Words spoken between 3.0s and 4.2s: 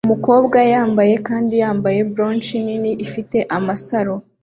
ifite amasaro